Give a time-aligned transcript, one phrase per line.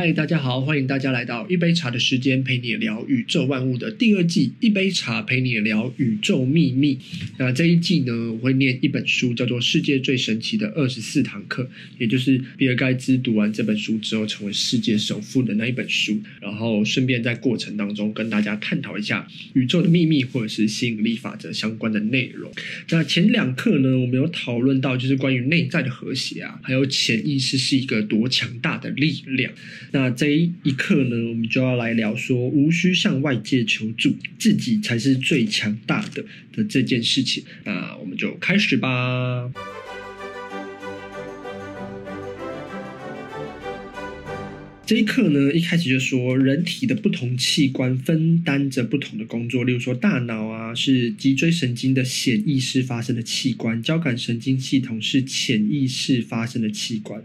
[0.00, 4.50] 嗨，大家好，欢迎大家来到一杯茶的时间，陪你聊宇宙万物的第二季。
[4.58, 6.98] 一杯茶陪你聊宇宙秘密。
[7.36, 11.64] 那这一季呢，我会念一本书，叫做《世界最神奇的二十四堂课》，
[11.98, 16.18] 也就是比尔盖茨读完这本书之后成为世界首富的那一本书。
[16.40, 22.50] 然后顺便在过程当中跟大家探讨一下宇宙的秘密，或者是吸引力法则相关的内容。
[22.88, 29.52] 那前两课呢，我们有讨论到就是关于内在的和谐啊，还有潜意识是一个多强大的力量。
[29.92, 37.44] 那这一刻呢，我们就要来聊说，无需向外界求助，自己才是最强大的的这件事情。
[37.64, 39.50] 那我们就开始吧。
[44.90, 49.62] 这一课呢，一开始就说，人体的不同器官分担着不同的工作。
[49.62, 57.22] 例如说，大脑啊是脊椎神经的显意识发生的器官，交感神经系统是潜意识发生的器官。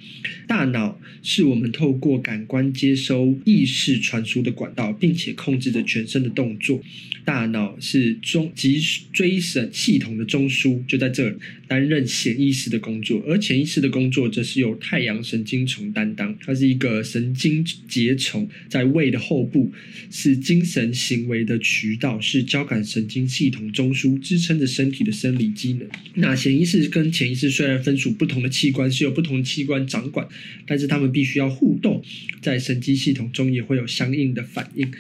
[0.47, 6.83] 大脑是我们透过感官接收意识传输的管道，并且控制着全身的动作。
[7.23, 8.79] 大脑是中脊
[9.11, 11.35] 椎神系统的中枢，就在这儿
[11.67, 17.54] 担任显意识的工作，而潜意识的工作则是由太阳神经丛担当，它是一个神经。
[17.63, 19.71] 结虫在胃的后部，
[20.09, 25.87] 是精神行为的渠道，是交感神经系统中枢，支撑着身体的生理机能。
[26.15, 30.27] 那显意识跟潜意识虽然分属不同的器官，是由不同器官掌管，
[30.65, 32.03] 但是它们必须要互动，
[32.41, 34.91] 在神经系统中也会有相应的反应。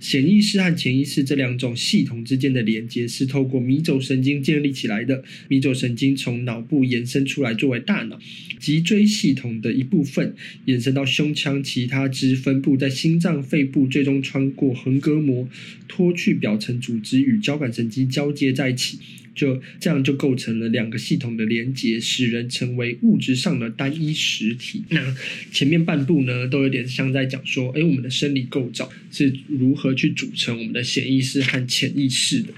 [0.00, 5.24] 显意识和潜意识这两种系统之间的连接是透过迷走神经建立起来的。
[5.48, 8.20] 迷走神经从脑部延伸出来，作为大脑、
[8.58, 12.06] 脊椎系统的一部分，延伸到胸腔其他。
[12.08, 15.46] 支分布在心脏、肺部，最终穿过横膈膜，
[15.86, 18.98] 脱去表层组织，与交感神经交接在一起。
[19.34, 24.82] 就这样就构成了两个系统的连接，使人成为物质上的单一实体。
[24.88, 25.14] 那
[25.52, 32.54] 前面半部呢，都有点像在讲说，哎，我们的生理构造是如何去组成我们的潜意识和潜意识的。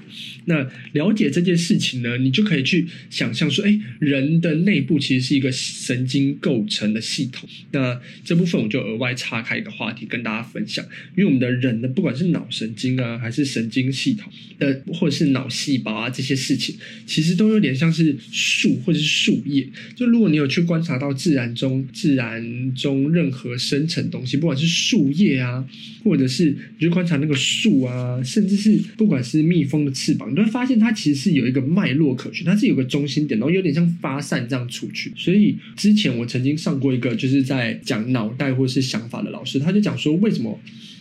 [0.46, 7.48] 那了解这件事情呢，你就可以去想象说，哎，人的内部其实是一个神经构成的系统。
[7.72, 10.84] 那这部分我就额外岔开一个话题跟大家分享，
[11.16, 16.76] 因为我们的人呢，不管是脑神经啊，还是神经系统的，或者是脑细胞啊这些事情。
[17.06, 25.64] 其实都有点像是树或者是树叶，就如果你有去观察到自然中自然中任何生成东西，不管是树叶啊，
[26.04, 26.46] 或者是
[26.78, 35.12] 你去观察那个树啊，甚至是不管是蜜蜂的翅膀，你会发现它其实是有一个脉络可循，它是有个中心点，然后有点像发散这样出去。
[35.16, 40.58] 所以之前我曾经上过一个就是在讲脑袋或是想法的老师，他就讲说为什么。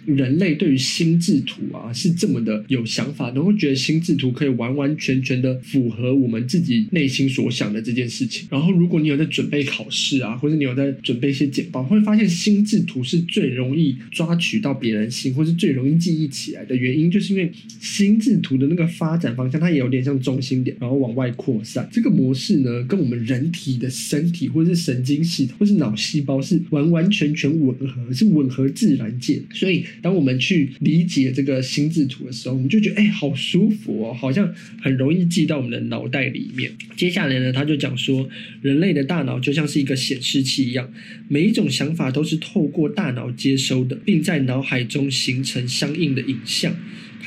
[0.08, 8.48] 人类对于心智图啊是这么的有想法，然后觉得心智图可以完完全全的符合我们自己内心所想的这件事情。
[8.50, 17.52] 然后，如果你有在准备考试啊，或者你有在准备一些简报，会发现心智图是最容易抓取到别人心，或是最容易记忆起来的原因，就是因为
[17.82, 21.88] 心智图的那个发展方向，它也有点像中心点，然后往外扩散。
[21.92, 29.84] 这个模式呢，跟我们人体的身体或是神经系统或是脑细胞是完完全全吻合，是吻合自然界，所以。
[30.02, 36.72] 当我们去理解这个心智图的时候，我们就觉得哎，好舒服哦，好像很容易记到我们的脑袋里面。
[36.96, 38.28] 接下来呢，他就讲说，
[38.62, 40.92] 人类的大脑就像是一个显示器一样，
[41.28, 46.76] 每一种想法都是透过大脑接收的，并在脑海中形成相应的影像。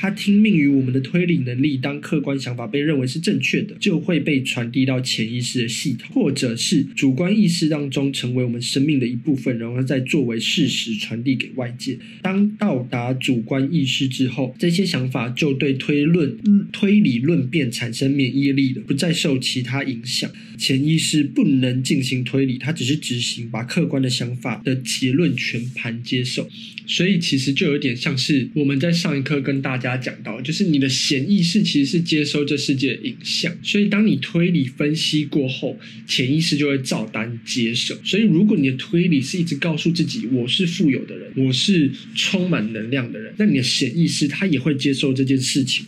[0.01, 1.77] 它听命于我们的推理能力。
[1.77, 11.99] 当客观想法被认为是正确的，就会被传递到潜意识的系统，或者是主观意识当中，成为我们生命的一部分，然后再作为事实传递给外界。
[12.23, 16.35] 当到达主观意识之后，这些想法就对推论、
[16.71, 20.31] 推理论辩产生免疫力了，不再受其他影响。
[20.61, 26.47] 潜意识不能进行推理，它只是执行，把客观的想法的结论全盘接受。
[26.85, 37.97] 所以其实就有点像是我们在上一课跟大家讲到，就是你的潜意识其实是接收这世界的影像，所以当你推理分析过后，潜意识就会照单接受。
[38.03, 45.83] 所以如果你的推理是一直告诉自己我是富有的人，我是充满能量的人，那你的潜意识它也会接受这件事情。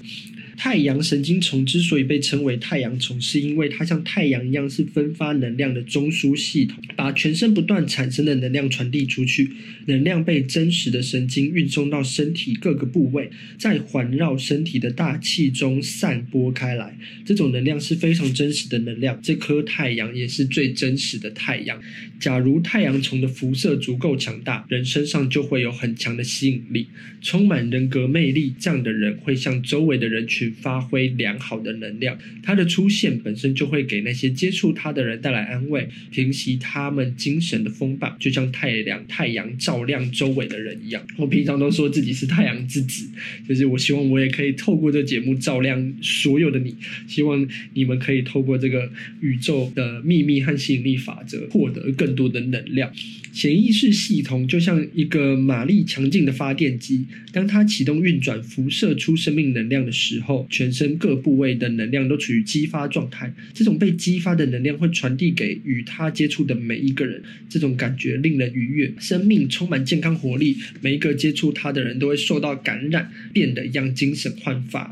[0.63, 9.51] 太阳神经丛之所以被称为太阳丛，是因为它像太阳一样是分发能量的中枢系统，把全身不断产生的能量传递出去。
[9.87, 16.97] 能量被真实的神经运送到身体各个部位，在环绕身体的大气中散播开来。
[17.25, 19.19] 这种能量是非常真实的能量。
[19.21, 21.81] 这颗太阳也是最真实的太阳。
[22.21, 26.87] 假如太阳虫的辐射足够强大，人身上就会有很强的吸引力，
[27.21, 28.53] 充满人格魅力。
[28.57, 30.52] 这样的人会向周围的人群。
[30.61, 32.17] 发挥良好的能量。
[32.41, 41.05] 它的出现本身就会给那些接触它的人带来安慰，平息他们精神的风暴，就像太阳太阳照亮周围的人一样。
[41.17, 43.09] 我平常都说自己是太阳之子，
[43.47, 46.75] 就是我希望我也可以透过这节目照亮所有的你，
[47.07, 48.91] 希望你们可以透过这个
[49.21, 52.91] 宇宙的秘密和吸引力法则获得更多的能量。
[53.31, 63.33] 潜意识系统就像一个马力强劲的发电机，当它启动运转，辐射出生命能量的时候，全身各部位的能量都处于激发状态。
[63.53, 70.57] 这种被激发的能量会传递给与他接触的每一个人，这种感觉令人愉悦，生命充满健康活力。
[70.81, 74.91] 每一个接触他的人都会受到感染，变得一样精神焕发。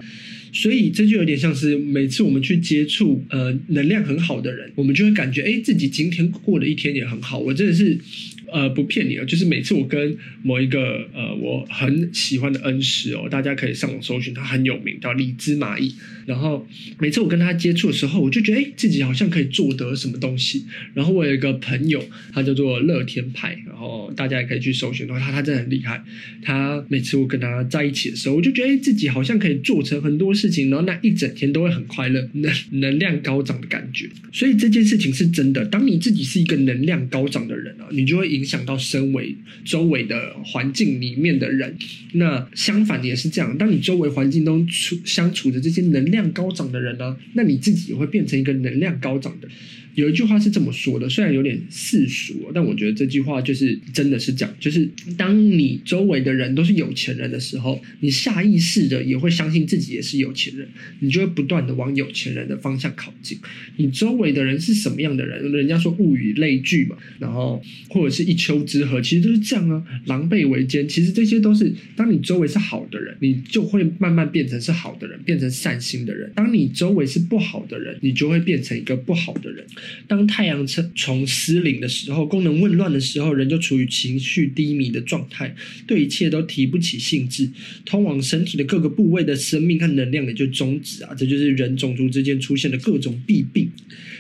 [0.54, 7.40] 所以这就有点像是每次我们去接触呃能量很好的人，我们就会感觉哎，自己今天过的一天也很好。
[7.40, 7.98] 我真的是。
[8.52, 15.96] 呃，不骗你了，就是每次我跟某一个呃我很喜欢的恩师哦，大家可以上网搜寻，他很有名，叫李芝麻艺。
[16.26, 16.68] 然后
[17.00, 20.66] 每次我跟他接触的时候，我就觉得哎，自己好像可以做得什么东西。
[20.94, 26.04] 然后我有一个朋友，他叫做乐天派，然后大家也可以去搜寻，他他真的很厉害。
[26.42, 34.10] 他每次我跟他在一起的时候，我就觉得哎，自己好像可以做成很多事情，然后那一整天都会很快乐，能能量高涨的感觉。
[34.32, 35.66] 所以这件事情是真的。
[35.66, 41.78] 当你自己是一个能量高涨的人啊，你就会影影响到身为周围的环境里面的人，
[42.14, 43.56] 那相反也是这样。
[43.56, 49.48] 当你周围环境中处相处着这些能量高涨的人呢，那你自己也会变成一个能量高涨的。
[49.96, 54.56] 有一句话是这么说的，虽然有点世俗，但我觉得这句话就是真的是这样。
[54.60, 60.68] 就是当你周围的人都是有钱人的时候，你下意识的也会相信自己也是有钱人，
[61.00, 63.38] 你就会不断的往有钱人的方向靠近。
[63.78, 65.52] 你周围的人是什么样的人？
[65.52, 69.84] 人家说物以类聚嘛，然后或者是一丘之貉，其实都是这样啊。
[70.06, 76.32] 狼狈为奸，其实这些都是当你周围是好的人，你就会慢慢变成是好的人，变成善心的人。
[76.36, 79.66] 当你周围是不好的人，你就会变成一个不好的人。
[80.08, 85.56] 当太阳从失灵的时候，功能紊乱的时候，人就处于情绪低迷的状态，
[85.88, 87.50] 对一切都提不起兴致，
[87.86, 91.14] 通往身体的各个部位的生命和能量也就终止啊！
[91.16, 93.70] 这就是人种族之间出现的各种弊病。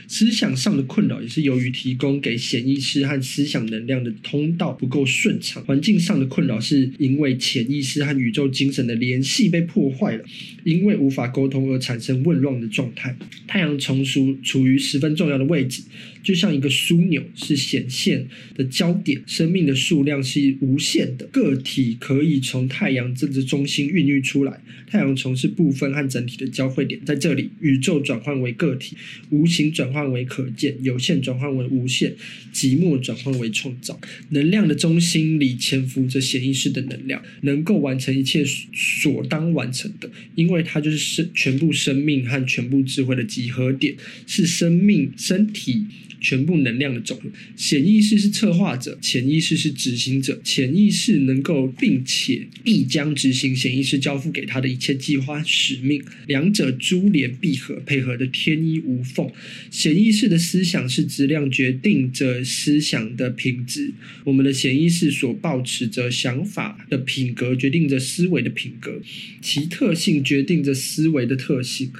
[0.07, 10.23] 思想上的困扰也是由于提供给潜意识和思想能量的通道不够顺畅；环境上的困扰是因为潜意识和宇宙精神的联系被破坏了，
[10.65, 13.15] 因为无法沟通而产生紊乱的状态。
[13.47, 15.83] 太阳从属处于十分重要的位置。
[16.23, 19.21] 就像一个枢纽，是显现的焦点。
[19.25, 24.61] 生命的数量是无限的，个体可以从太阳这个中心孕育出来。
[24.87, 28.97] 太阳从是部分和整体的交汇点，在这里，宇宙转换为个体，
[29.29, 32.13] 无形转换为可见，有限转换为无限，
[32.53, 33.99] 寂寞转换为创造。
[34.29, 43.95] 能量的中心里潜伏着潜意识的能量，能够完成一切所当完成的，因为它就是生全部生命和全部智慧的集合点，
[44.27, 45.85] 是生命身体。
[46.21, 50.39] 全部能量的总和，潜意识是策划者，潜意识是执行者。
[50.43, 59.29] 潜意识能够并且必将执行潜意识交付给他的一切计划使命，两者珠联璧合，配合的天衣无缝。
[59.71, 63.91] 潜意识的思想是质量，决定着思想的品质。
[64.23, 69.01] 我们的潜意识所抱持着想法的品格，决定着思维的品格，
[69.41, 71.91] 其特性决定着思维的特性。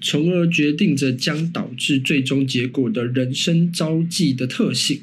[0.00, 5.00] 从而决定着将导致最终结果的人生召集的特性。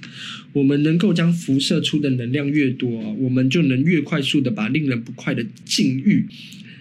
[0.54, 6.25] 我们能够将辐射出的能量越多，我们就能越快速的把令人不快的境遇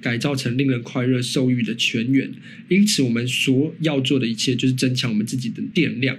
[0.02, 2.30] 改造成令人快乐受欲的泉源。
[2.68, 6.18] 因此，我们所要做的一切就是增强我们自己的电量。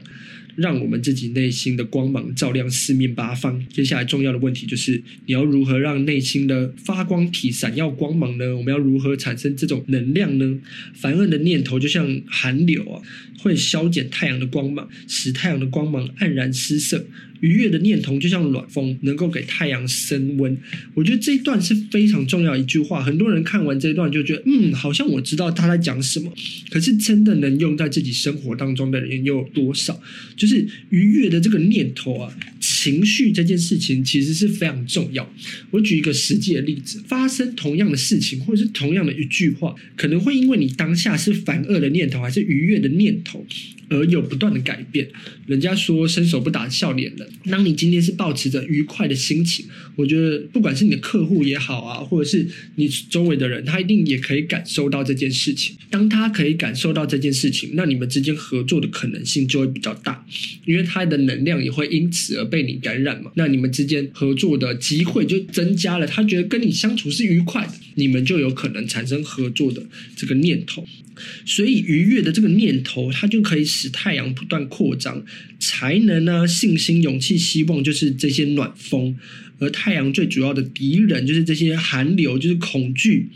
[0.56, 3.66] 让我们自己内心的光芒照亮四面八方。
[3.70, 8.56] 接下来重要的问题就是，你要如何让内心的发光体闪耀光芒呢？
[8.56, 10.60] 我们要如何产生这种能量呢？
[10.94, 13.02] 烦恶的念头就像寒流啊，
[13.40, 17.06] 会消减太阳的光芒，使太阳的光芒黯然失色。
[17.44, 20.58] 愉悦的念头就像暖风，能够给太阳升温。
[20.94, 23.04] 我觉得这一段是非常重要一句话。
[23.04, 26.34] 很多人看完这一段就觉得，嗯，好像我知道他在讲什么。
[26.70, 30.02] 可是真的能用在自己生活当中的人又有多少？
[30.38, 35.30] 就是愉悦的这个念头啊，情绪这件事情其实是非常重要。
[35.72, 43.46] 我举一个实际的例子：发生同样的事情，或者是同样的一句话，可能会因为你当下是反恶的念头，还是愉悦的念头。
[43.94, 45.08] 而有不断的改变。
[45.46, 47.30] 人家说伸手不打笑脸人。
[47.52, 55.76] 当你今天是抱持着愉快的心情，我觉得不管是你的客户也好啊，或者是你周围的人，他一定也可以感受到这件事情。
[55.90, 60.26] 当他可以感受到这件事情，那你们之间合作的可能性就会比较大，
[60.66, 63.32] 因为他的能量也会因此而被你感染嘛。
[63.36, 66.08] 那你们之间合作的机会就增加了。
[66.08, 67.74] 他觉得跟你相处是愉快的。
[67.96, 69.86] 你们就有可能产生合作的
[70.16, 70.86] 这个念头。
[71.46, 75.24] 所以愉悦的这个念头，它就可以使太阳不断扩张，
[75.60, 79.16] 才能呢、信心、勇气、希望，就是这些暖风。
[79.60, 83.30] 而太阳最主要的敌人，就是这些寒流，就是恐惧。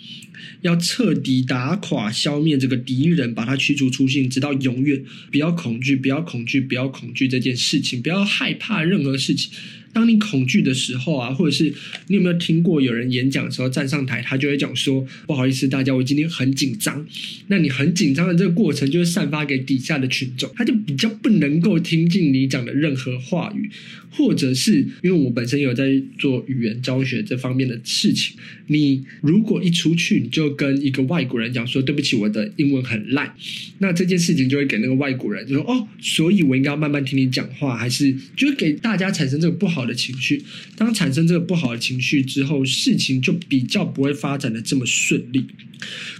[0.61, 5.01] 要彻底打垮、消灭这个敌人，把它驱逐出境，直到永远。
[5.31, 9.51] 不要恐惧，不要恐惧，不要恐惧这件事情，不要害怕任何事情。
[9.94, 11.74] 当你恐惧的时候啊，或者是
[12.08, 17.06] 你有没有听过有人演讲的时候站上台，他就会讲说：“不好意思，大家，我今天很紧张。”
[17.48, 23.70] 那你很紧张的这个过程，就会散发给底下的群众，他就比较不能够听进你讲的任何话语，
[24.12, 28.36] 或者是因为我本身有在做语言教学这方面的事情，
[28.67, 33.34] 你如果一出去，你就跟一个外国人讲说：“对不起，我的英文很烂。”
[33.79, 40.43] 那这件事情就会给那个外国人就说：“哦，所以我应该要慢慢听你讲话，还是就会给大家产生这个不好好。”的情绪，
[40.75, 45.46] 当产生这个不好的情绪之后，事情就比较不会发展的这么顺利。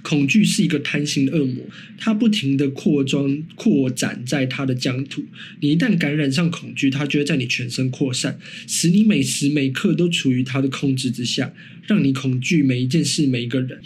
[0.02, 1.66] 恐惧是一个贪心的恶魔，
[1.98, 5.26] 它不停的扩张、扩展在它的疆土。
[5.60, 11.52] 你一旦感染上恐惧，它就会在你全身扩散，使你每时每刻都处于它的控制之下，
[11.86, 13.82] 让你恐惧每一件事、每一个人。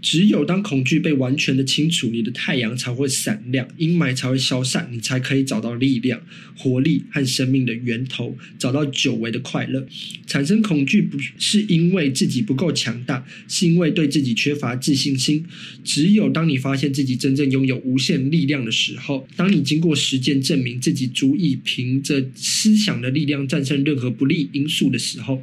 [0.00, 6.20] 只有当恐惧被完全的清除，你的太阳才会闪亮，阴霾才会消散，你才可以找到力量、
[6.56, 9.86] 活力和生命的源头，找到久违的快乐。
[10.26, 15.44] 产生恐惧不是因为自己不够强大，是因为对自己缺乏自信心。
[15.82, 25.42] 只有当你发现自己真正拥有无限力量的时候，当你经过实践证明自己足以凭着思想的力量战胜任何不利因素的时候，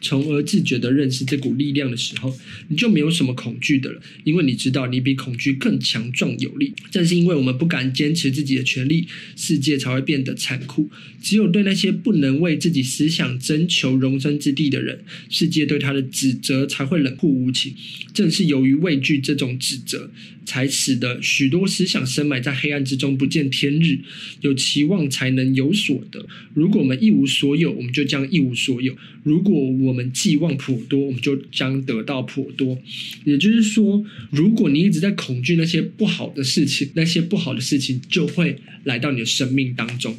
[0.00, 2.36] 从而自觉地认识这股力量的时候，
[2.68, 4.00] 你就没有什么恐惧的了。
[4.24, 6.72] 因为你知道，你比恐惧更强壮有力。
[6.90, 10.90] 正是因为我们不敢坚持自己的权利，世界才会变得残酷。
[11.22, 17.72] 只有对那些不能为自己思想征求容身之地的人，世界对他的指责才会冷酷无情。
[18.12, 20.10] 正是由于畏惧这种指责，
[20.44, 24.00] 才使得许多思想深埋在黑暗之中，不见天日。
[24.40, 26.26] 有期望才能有所得。
[26.54, 32.76] 如果我们一无所有，我们就将一无所有；如果我们寄望颇多，我们就将得到颇多。
[33.24, 40.14] 也就是说，如果你一直在恐惧那些不好的事情，那些不好的事情就会来到你的生命当中。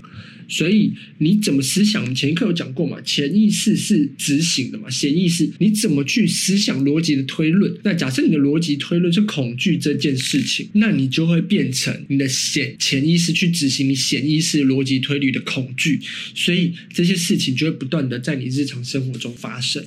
[0.48, 2.02] 所以你怎么思想？
[2.02, 3.00] 我们前一课有讲过嘛？
[3.02, 4.90] 潜意识是执行的嘛？
[4.90, 7.76] 潜意识你怎么去思想逻辑的推论？
[7.84, 16.00] 那假设你的逻辑推论是恐惧这件事情，那你就会变成你的潜潜意识去执行你潜意识逻辑推理的恐惧。
[16.36, 19.84] 所以这些事情就会不断的在你日常生活中发生。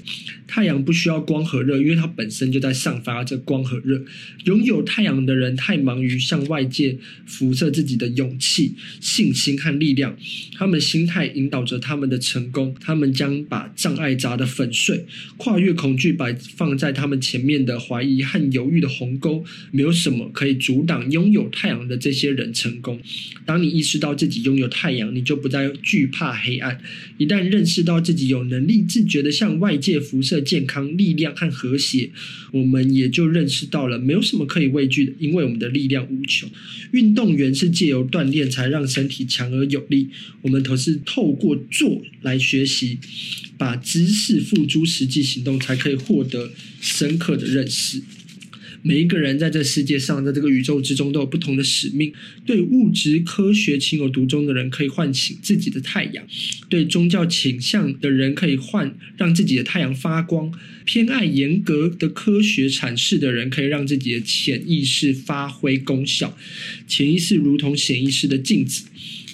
[0.46, 4.04] 太阳不需要光和热，因为它本身就在散发着光和热。
[4.44, 6.96] 拥有太阳的人太忙于向外界
[7.26, 10.16] 辐射自己的勇气、信心和力量。
[10.54, 15.04] 他们心态引导着他们的成功，他们将把障碍砸得粉碎，
[15.36, 23.00] 跨越恐惧摆放在他们前面的怀疑和犹豫的鸿沟，没有什么可以阻挡拥有太阳的这些人成功。
[23.44, 26.80] 当你意识到自己拥有太阳，你就不再惧怕黑暗。
[27.18, 32.10] 一旦认识到自己有能力自觉地向外界辐射健康、力量和和谐，
[32.52, 36.48] 我们也就认识到了没有什么可以畏惧的，因为我们的力量无穷。
[36.92, 40.08] 运动员是借由锻炼才让身体强而有力。
[40.46, 43.00] 我们都是透过做来学习，
[43.58, 48.00] 把知识付诸实际行动，才可以获得深刻的认识。
[48.82, 52.12] 每一个人在这世界上，在这个宇宙之中，都有不同的使命。
[52.44, 56.24] 对物质科学情有独钟的人，可以唤醒自己的太阳；
[56.68, 60.52] 对宗教倾向的人，可以唤让自己的太阳发光；
[60.84, 66.38] 偏爱严格的科学阐释的人，可以让自己的潜意识发挥功效。
[66.86, 68.84] 潜意识如同显意识的镜子。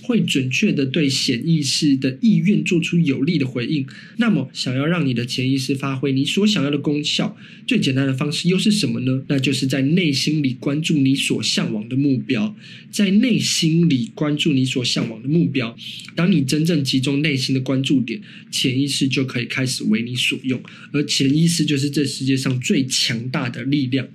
[0.03, 3.87] 会准确地对显意识的意愿做出有力的回应。
[4.19, 9.23] 那么，想要让你的潜意识发挥你所想要的功效，最简单的方式又是什么呢？
[9.29, 12.57] 那就是在内心里关注你所向往的目标，
[12.91, 15.77] 在内心里关注你所向往的目标。
[16.15, 20.61] 当你真正集中内心的关注点，潜意识就可以开始为你所用，
[20.93, 24.09] 而潜意识就是这世界上最强大的力量。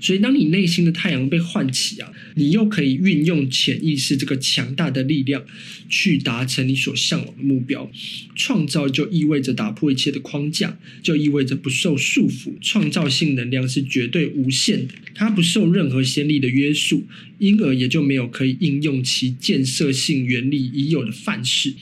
[0.00, 5.44] 所以，当你内心的太阳被唤起啊，你又可以运用潜意识这个强大的力量，
[5.88, 7.90] 去达成你所向往的目标。
[8.34, 12.52] 创造就意味着打破一切的框架，就意味着不受束缚。
[12.60, 17.06] 创造性能量是绝对无限的，它不受任何先例的约束，
[17.38, 21.74] 因而也就没有可以应用其建设性原理已有的范式。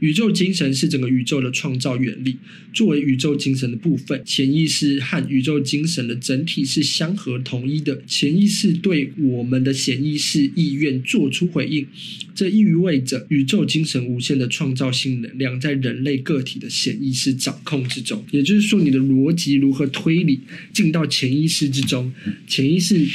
[0.00, 2.36] 宇宙精神是整个宇宙的创造原理，
[2.72, 8.02] 作为宇宙精神的部分，潜意识和宇宙精神的整体是相合统一的。
[8.06, 11.86] 潜意识对我们的潜意识意愿做出回应，
[12.34, 18.24] 这意味着宇宙精神无限的创造性能量在人类个体的潜意识掌控之中。
[18.30, 20.40] 也就是说，你的逻辑如何推理
[20.72, 22.12] 进到潜意识之中，
[22.46, 23.06] 潜意识。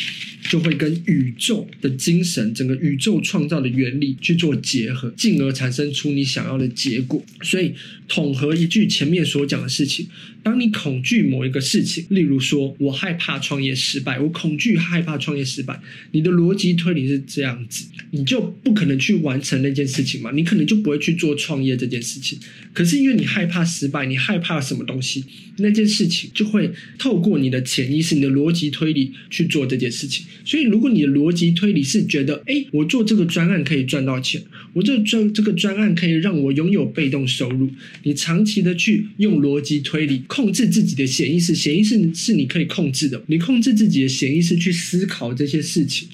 [0.50, 7.24] 就会跟宇宙的精神、整个宇宙创造的原理去做结合，进而产生出你想要的结果。
[7.42, 7.74] 所以，
[8.08, 10.08] 统合一句前面所讲的事情。
[10.41, 15.79] 当你恐惧某一个事情，例如说我害怕创业失败，我恐惧害怕创业失败，
[16.12, 22.39] 你的逻辑推理是这样子，你就不可能去完成那件事情嘛，你可能就不会去做创业这件事情。
[22.74, 25.25] 可是因为你害怕失败，你害怕什么东西，
[25.58, 30.25] 那件事情就会透过你的潜意识、你的逻辑推理去做这件事情。
[30.46, 34.41] 所以如果你的逻辑推理是觉得，哎，我做这个专案可以赚到钱，
[34.74, 37.69] 我这专这个专案可以让我拥有被动收入，
[38.03, 40.24] 你长期的去用逻辑推理。
[40.30, 43.22] 控制自己的潜意识，潜意识是你可以控制的。
[43.26, 46.08] 你控制自己的潜意识去思考这些事情。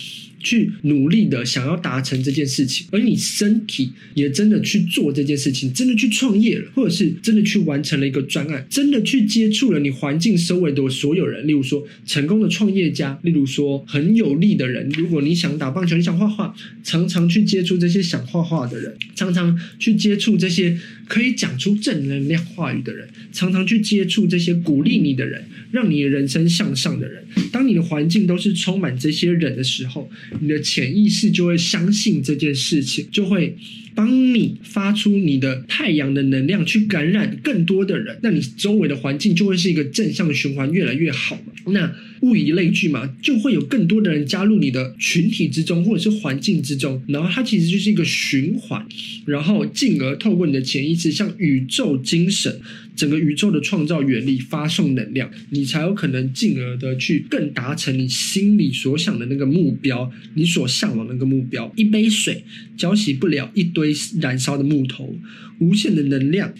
[0.45, 14.87] 去努力的想要达成这件事情，而你身体也真的去做这件事情，真的去创业了，或者是真的去完成了一个专案，真的去接触了你环境周围的所有人，例如说成功的创业家，例如说很有力的人。
[14.89, 27.23] 如果你想打棒球，你想画画，常常去接触这些想画画的人，常常去接触这些可以讲出正能量话语的人，常常去接触这些鼓励你的人，让你的人生向上的人。
[27.51, 33.55] 当你的环境都是充满这些人的时候，你的潜意识就会相信这件事情，就会
[33.93, 38.17] 帮你发出你的太阳的能量，去感染更多的人。
[38.21, 41.71] 那你周围的环境就会是一个正向循环，越来越好嘛。
[41.71, 47.01] 那物以类聚嘛，就会有更多的人加入你的群体之中，或者是环境之中。
[47.07, 48.85] 然后它其实就是一个循环，
[49.25, 52.59] 然后进而透过你的潜意识向宇宙精神。
[52.95, 61.71] 整个宇宙的创造原理发送能量，你才有可能进而的去更达成你心里所想的那个目标，你所向往那个目标。
[61.75, 62.43] 一杯水
[62.77, 65.15] 浇洗不了一堆燃烧的木头，
[65.59, 66.53] 无限的能量。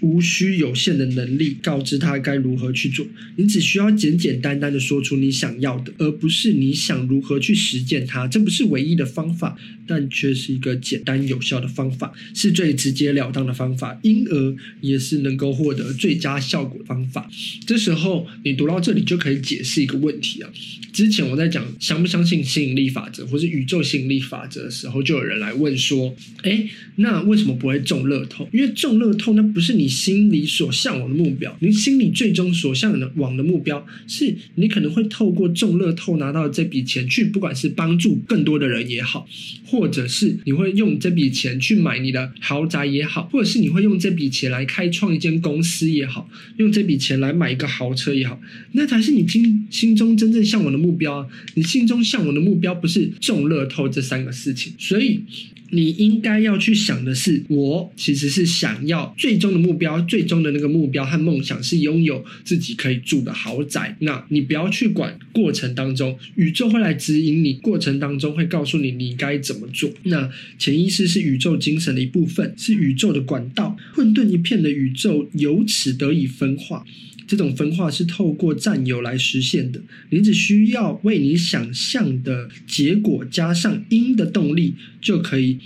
[0.00, 8.26] 无需有限的能力告知他该如何去做，你只需要简简单单的说出你想要的，而不是你想如何去实践它。
[8.28, 17.28] 这不是唯一的方法，但却是一个简单有效的方法，是最直截了当的方法，因而也是能够获得最佳效果的方法。
[17.66, 20.50] 这时候你读到这里就可以解释一个问题啊。
[20.96, 28.48] 之前我在讲相不相信吸引力法则或是宇宙吸引力法则的时候，就有人来问说：“诶，那为什么不会中乐透？
[28.52, 39.26] 因为中乐透那。”不是你心里所向往的目标，你心里最终所向往的目标，是你可能会透过中乐透拿到这笔钱去，不管是帮助更多的人也好，
[39.64, 48.38] 或者是你会用这笔钱去买你的豪宅也好，或者是你会用这笔钱来开创一间公司也好，用这笔钱来买一个豪车也好，
[48.72, 51.28] 那才是你心心中真正向往的目目标！
[51.54, 55.20] 你心中向往的目标不是中乐透这三个事情，所以。
[55.70, 63.96] 你应该要去想的是，我其实是想要最终的目标，最终的那个目标和梦想是拥有自己可以住的豪宅。
[63.98, 69.90] 那你不要去管过程当中，宇宙会来指引你，过程当中会告诉你你该怎么做。
[70.04, 76.86] 那潜意识是宇宙精神的一部分，是宇宙的管道，混沌一片的宇宙由此得以分化。
[77.26, 85.58] 这种分化是透过占有来实现的，你只需要为你想象的结果加上因的动力，就可以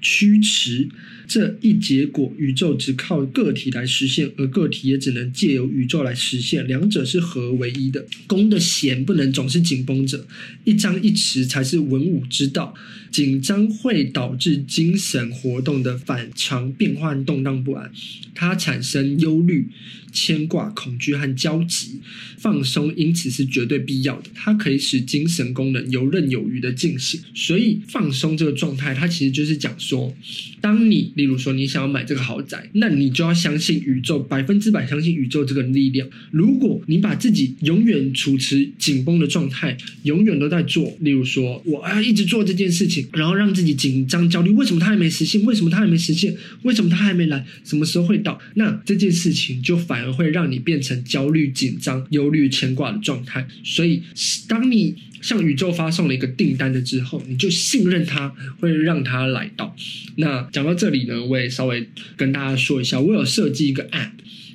[0.00, 0.88] 驱驰。
[1.30, 8.04] 这一结果，宇宙只靠个体来实现，而个体也只能借由宇宙来实现，两者是合为一的。
[8.26, 10.26] 弓的弦不能总是紧绷着，
[10.64, 12.74] 一张一弛才是文武之道。
[13.12, 17.90] 紧张会导致精神活动的反常变换、动荡不安，
[18.34, 19.68] 它产生忧虑、
[20.12, 22.00] 牵挂、恐惧和焦急。
[22.38, 27.20] 放松因此是绝对必要的，它可以使精神功能游刃有余的进行。
[27.34, 30.12] 所以放松这个状态，它其实就是讲说，
[30.60, 31.12] 当你。
[31.20, 36.08] 例如说，你想要买这个豪宅，那你就要相信宇宙，百分之百相信宇宙这个力量。
[36.30, 45.44] 如果你把自己永远处持紧绷的状态，永远都在做，例如说，我啊一直做这件事情，然后让自己紧张焦虑，为什么他还没实现？
[45.44, 46.34] 为什么他还没实现？
[46.62, 47.44] 为什么他还没来？
[47.64, 48.40] 什么时候会到？
[48.54, 53.46] 那这件事情就反而会让你变成焦虑、紧张、忧虑、牵挂的状态。
[53.62, 54.02] 所以，
[54.48, 59.74] 当你向宇宙发送了一个订单的之后，你就信任它会让它来到。
[60.16, 64.10] 那讲到这里呢，我也稍微跟大家说一下，我有设计一个 App，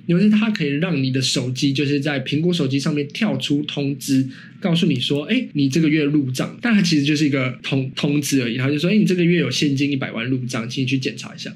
[0.05, 4.27] 尤其它可以让你的手机就是在苹果手机上面跳出通知，
[4.59, 8.57] 告诉你说，哎，你这个月入账，但它其实就是一个通通知而已。
[8.57, 11.53] 它就说，哎，你这个月有现金一百万入账，请你去检查一下。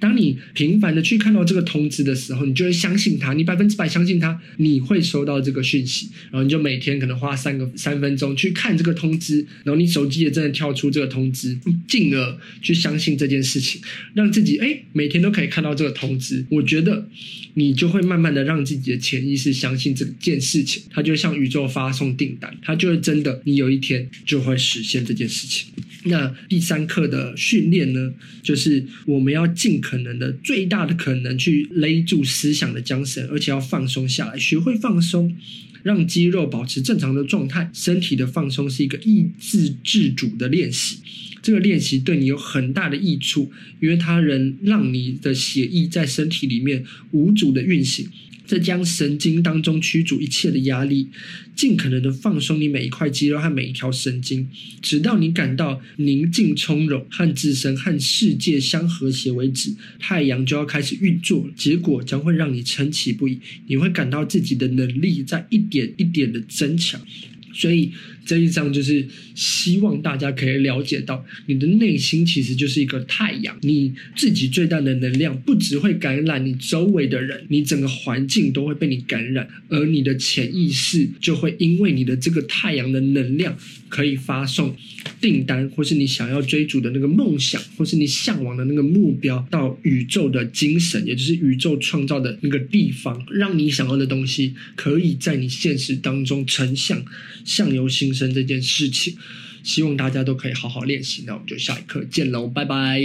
[0.00, 11.56] 当你频繁的去看到这个通知的时候，你就会相信它，你百分之百相信它，你会收到这个讯息，然后你就每天可能花三个三分钟去看这个通知，然后你手机也真的跳出这个通知，
[11.88, 13.80] 进而去相信这件事情，
[14.14, 16.44] 让自己哎每天都可以看到这个通知。
[16.50, 17.08] 我觉得
[17.54, 25.68] 你就就会慢慢的让自己的潜意识相信这件事情，它就向宇宙发送订单，它就会真的，你有一天就会实现这件事情。
[26.04, 28.10] 那第三课的训练呢，
[28.42, 35.36] 就是我们要尽可能的最大的可能去勒住思想的缰绳，而且要放松下来，学会放松，
[35.84, 37.70] 让肌肉保持正常的状态。
[37.72, 40.98] 身体的放松是一个意志自主的练习，
[41.40, 48.08] 这个练习对你有很大的益处，因为它能让你的血液在身体里面无阻的运行。
[48.46, 51.08] 在将神经当中驱逐一切的压力，
[51.56, 54.48] 尽可能的放松你每一块肌肉和每一条神经，
[54.82, 59.74] 直到你感到宁静从容，和自身和世界相和谐为止。
[59.98, 63.40] 太阳就要开始运作，结果将会让你称奇不已。
[63.66, 67.00] 你会感到自己的能力在一点一点的增强。
[67.54, 67.92] 所以
[68.26, 83.56] 这一章就是希望大家可以了解到，你的内心其实就是一个太阳，你自己最大的能量不只会感染你周围的人，你整个环境都会被你感染，而你的潜意识就会因为你的这个太阳的能量，
[83.88, 84.74] 可以发送
[85.20, 97.04] 订单，或是你想要追逐的那个梦想，或是你向往的那个目标，到宇宙的精神，也就是宇宙创造的那个地方，让你想要的东西可以在你现实当中成像。
[97.44, 99.16] 相由心生这件事情，
[99.62, 101.24] 希望大家都可以好好练习。
[101.26, 103.00] 那我们就下一课见喽，拜拜。